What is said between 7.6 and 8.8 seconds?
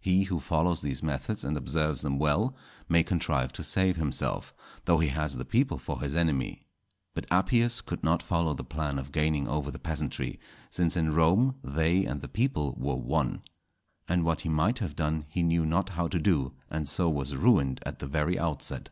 could not follow the